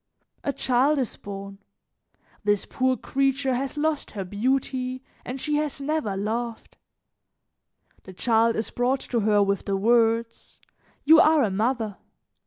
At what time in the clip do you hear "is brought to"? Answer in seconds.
8.55-9.19